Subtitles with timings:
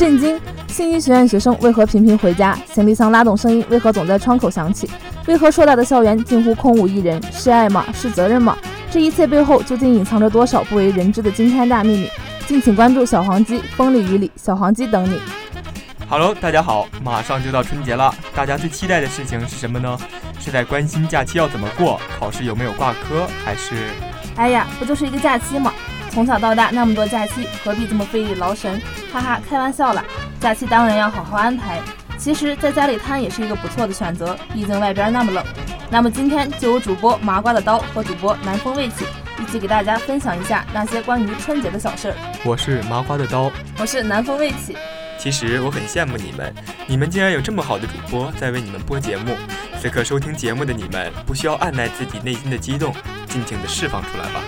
[0.00, 0.40] 震惊！
[0.66, 2.58] 信息学院学生为何频频回家？
[2.72, 4.88] 行李箱拉动声音为何总在窗口响起？
[5.26, 7.22] 为何硕大的校园近乎空无一人？
[7.30, 7.84] 是爱吗？
[7.92, 8.56] 是责任吗？
[8.90, 12.08] 这一切背后究竟隐藏着多少不为人知的惊天大秘密？
[12.46, 15.20] 敬请关注小黄鸡，风里雨里，小黄鸡等你。
[16.08, 19.98] Hello，大家好，马上就到春节了，大家最期待的事情是什么呢？
[20.38, 23.74] 是在关心假期要怎么过，考试有没有挂科，还是？
[24.36, 25.70] 哎呀，不就是一个假期吗？
[26.10, 28.80] 从小到大那么多假期，何必这么费力劳神？
[29.12, 30.04] 哈哈，开玩笑啦，
[30.40, 31.80] 假期当然要好好安排。
[32.18, 35.42] 其实，在家里瘫也是一个不错的选择，毕竟外边那么冷。
[35.88, 39.04] 那么今天就由主播麻瓜的刀和主播南风未起
[39.40, 42.14] 一起给大家分享一下那些关于春节的小事儿。
[42.44, 44.76] 我是麻瓜的刀，我是南风未起。
[45.18, 46.54] 其实我很羡慕你们，
[46.86, 49.34] 你们竟然有这么好的主播在为你们播节目。
[49.80, 52.94] 此刻收听节目的你们，不需要按耐自己内心的激动，
[53.26, 54.42] 尽情的释放出来吧。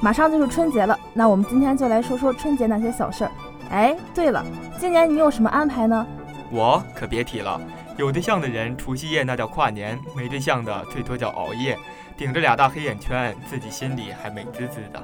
[0.00, 3.30] 马上就是春节了，那我们今天就来说说春节那些小事儿。
[3.70, 4.44] 哎，对了，
[4.78, 6.06] 今年你有什么安排呢？
[6.50, 7.60] 我可别提了，
[7.96, 11.78] 有对象的人除夕夜那叫跨年，没对象的最多叫熬夜，
[12.16, 15.00] 顶着俩大黑眼圈，自己心里还美滋滋的。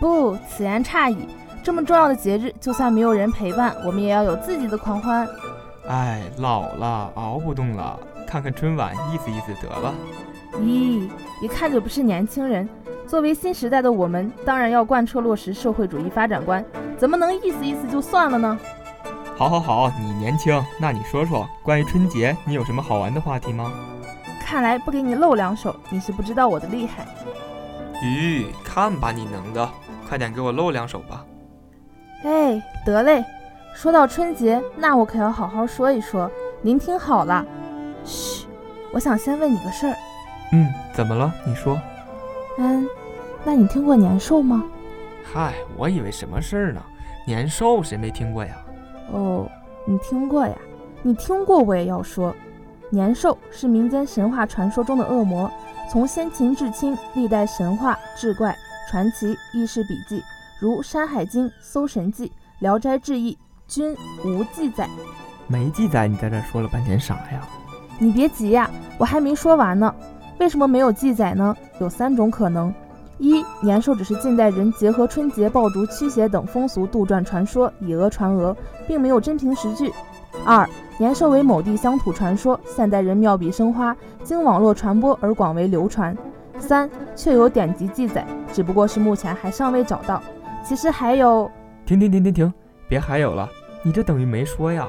[0.00, 1.28] 不，此言差矣。
[1.62, 5.28] 这么重要的节日，就算没有人陪伴，我们也要有自己的狂欢。
[5.88, 9.94] 哎，老了，熬不动了，看看春晚，意思意思得了。
[10.60, 11.08] 咦，
[11.40, 12.68] 一看就不是年轻人。
[13.06, 16.64] 作为新时代的我们，当然要贯彻落实社会主义发展观，
[16.98, 18.58] 怎么能意思意思就算了呢？
[19.36, 23.72] 好，好，好，你年轻，那你说说关于春节，你有什么好玩的话题吗？
[24.40, 27.06] 看来不给你露两手，你是不知道我的厉害。
[28.02, 29.68] 咦，看吧，你能的，
[30.08, 31.24] 快点给我露两手吧。
[32.24, 33.24] 哎，得嘞。
[33.74, 36.30] 说到春节，那我可要好好说一说，
[36.62, 37.44] 您听好了。
[38.04, 38.46] 嘘，
[38.90, 39.94] 我想先问你个事儿。
[40.52, 41.32] 嗯，怎么了？
[41.44, 41.80] 你说。
[42.58, 42.86] 嗯，
[43.44, 44.64] 那你听过年兽吗？
[45.24, 46.82] 嗨，我以为什么事儿呢？
[47.26, 48.56] 年兽谁没听过呀？
[49.12, 49.48] 哦，
[49.84, 50.54] 你听过呀？
[51.02, 52.34] 你听过我也要说，
[52.90, 55.50] 年兽是民间神话传说中的恶魔，
[55.90, 58.56] 从先秦至清，历代神话、志怪、
[58.90, 60.22] 传奇、轶事笔记，
[60.60, 62.28] 如《山海经》《搜神记》
[62.60, 63.34] 《聊斋志异》，
[63.66, 64.88] 均无记载。
[65.48, 66.08] 没记载？
[66.08, 67.46] 你在这说了半天啥呀？
[67.98, 69.94] 你别急呀，我还没说完呢。
[70.38, 71.56] 为什么没有记载呢？
[71.80, 72.72] 有三种可能：
[73.18, 78.54] 一、年兽只是近代人结合春节爆竹、驱邪等风俗杜撰传说，以讹传讹，
[78.86, 79.90] 并没有真凭实据；
[80.44, 86.14] 二、年兽为某地乡土传说，现代人妙笔生花，经网络传播而广为流传；
[86.58, 90.22] 三、确有典籍记载，只不过是目前还尚未找到。
[90.62, 91.50] 其实还有……
[91.86, 92.52] 停停停停停，
[92.88, 93.48] 别还有了，
[93.82, 94.86] 你这等于没说呀！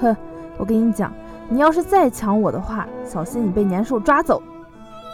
[0.00, 0.16] 哼，
[0.56, 1.12] 我跟你讲，
[1.50, 4.42] 你要是再抢我的话，小心你被年兽抓走。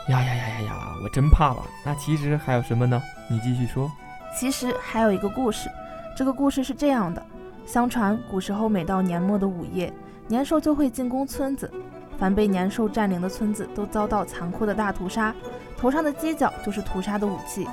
[0.08, 0.94] 呀呀呀呀呀！
[1.02, 1.62] 我真怕了。
[1.84, 3.00] 那其实还有什么呢？
[3.28, 3.90] 你继续说。
[4.36, 5.70] 其实还有一个故事。
[6.16, 7.24] 这个故事是这样的：
[7.64, 9.92] 相传古时候，每到年末的午夜，
[10.26, 11.72] 年兽就会进攻村子。
[12.18, 15.34] 凡被年兽占领的村子都遭到残酷的大屠杀，
[15.76, 17.66] 头上的犄角就是屠杀的武器。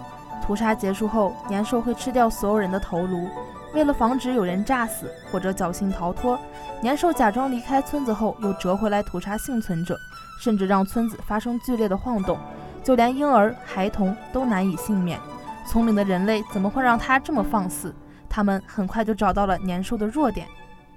[0.44, 3.28] 屠杀结束后，年兽会吃掉所有人的头颅。
[3.74, 6.40] 为了防止有人炸死或者侥幸逃脱，
[6.82, 9.98] 年兽假装离开村子后，又折回来屠杀幸存者。
[10.40, 12.40] 甚至让村子发生剧烈的晃动，
[12.82, 15.20] 就连婴儿、孩童都难以幸免。
[15.68, 17.94] 聪明的人类怎么会让他这么放肆？
[18.30, 20.48] 他们很快就找到了年兽的弱点。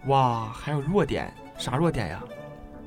[0.06, 1.34] 哇，还有弱点？
[1.58, 2.22] 啥弱点呀？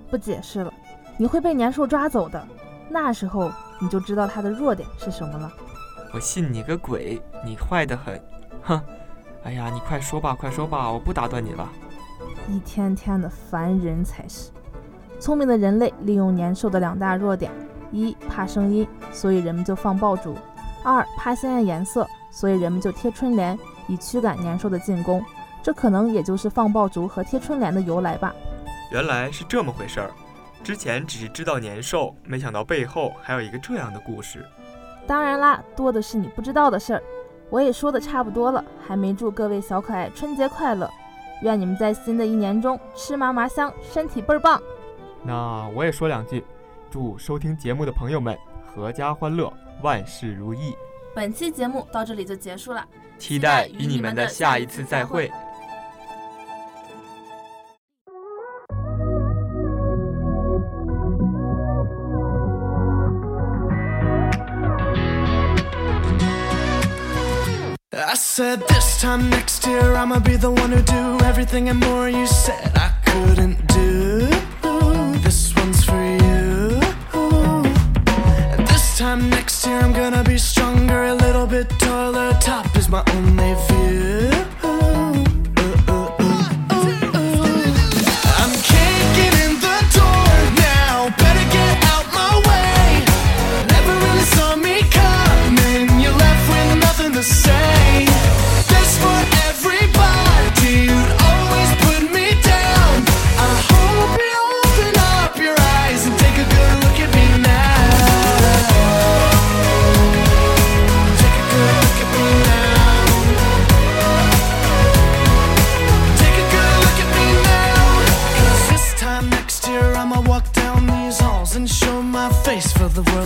[0.09, 0.73] 不解释了，
[1.17, 2.41] 你会被年兽抓走的。
[2.89, 5.51] 那时候你就知道他的弱点是什么了。
[6.13, 7.21] 我信你个鬼！
[7.43, 8.17] 你坏得很。
[8.61, 8.81] 哼！
[9.45, 11.69] 哎呀，你快说吧，快说吧，我不打断你了。
[12.49, 14.49] 一天天的烦人才是。
[15.19, 17.51] 聪明的人类利用年兽的两大弱点：
[17.91, 20.33] 一怕声音，所以人们就放爆竹；
[20.83, 23.57] 二怕鲜艳颜色，所以人们就贴春联，
[23.87, 25.23] 以驱赶年兽的进攻。
[25.61, 28.33] 这可能也就是放爆竹和贴春联的由来吧。
[28.91, 30.09] 原来是这么回事儿，
[30.63, 34.43] 之前只是知道年兽，没想到背后还有一个这样的故事。
[35.05, 37.03] 当然啦，多的是你不知道的事儿。
[37.49, 40.89] 我也说的差不多了，还没祝各位小可爱春节快乐，
[41.41, 44.61] 愿你们在新的一年中吃嘛嘛香，身体倍儿棒。
[45.23, 46.43] 那我也说两句，
[46.89, 48.37] 祝收听节目的朋友们
[48.75, 50.75] 阖家欢乐，万事如意。
[51.13, 52.85] 本期节目到这里就结束了，
[53.17, 55.31] 期待与你们的下一次再会。
[67.97, 72.27] I said this time next year I'ma be the one who do everything and more you
[72.27, 74.27] said I couldn't do.
[75.23, 76.81] This one's for you.
[78.65, 82.33] This time next year I'm gonna be stronger, a little bit taller.
[82.41, 84.24] Top is my only view.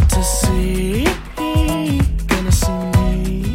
[0.09, 1.06] to see.
[2.27, 3.53] Gonna see me.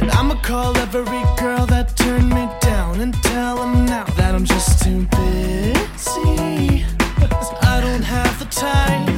[0.00, 3.14] And I'ma call every girl that turned me down and
[3.86, 6.84] now that I'm just too busy.
[7.72, 9.08] I don't have the time.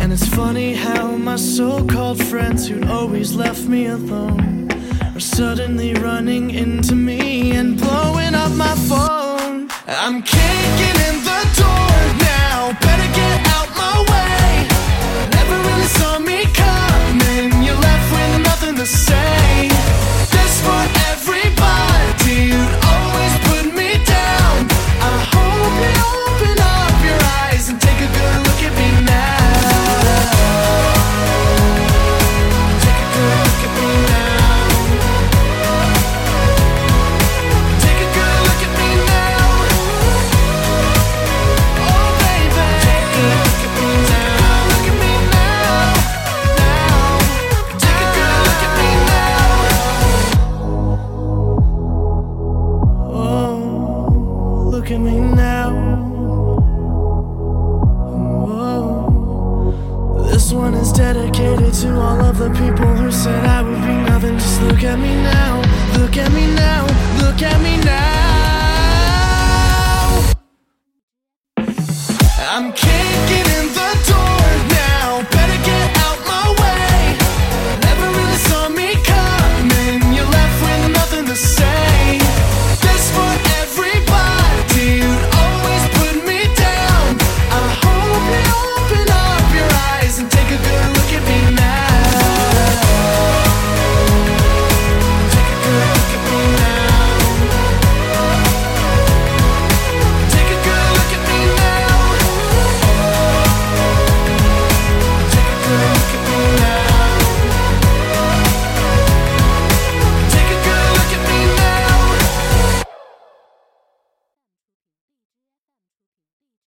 [0.00, 4.70] And it's funny how my so called friends who'd always left me alone
[5.14, 9.68] are suddenly running into me and blowing up my phone.
[9.86, 10.97] I'm kicking.
[61.56, 64.36] To all of the people who said I would be nothing.
[64.38, 65.62] Just look at me now,
[65.98, 66.86] look at me now,
[67.22, 67.76] look at me